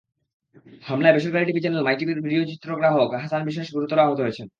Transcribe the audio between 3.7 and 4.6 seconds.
গুরুতর আহত হয়েছেন।